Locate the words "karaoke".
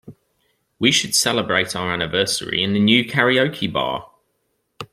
3.05-3.71